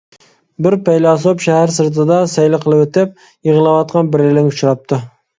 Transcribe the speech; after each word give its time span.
بىر 0.67 0.75
پەيلاسوپ 0.85 1.43
شەھەر 1.45 1.73
سىرتىدا 1.75 2.17
سەيلە 2.31 2.59
قىلىۋېتىپ، 2.63 3.11
يىغلاۋاتقان 3.49 4.09
بىرەيلەنگە 4.15 4.55
ئۇچراپتۇ. 4.55 4.99